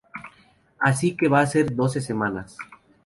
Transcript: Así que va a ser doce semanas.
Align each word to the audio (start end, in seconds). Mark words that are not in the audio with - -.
Así 0.79 1.15
que 1.15 1.27
va 1.27 1.41
a 1.41 1.45
ser 1.45 1.75
doce 1.75 2.01
semanas. 2.01 2.57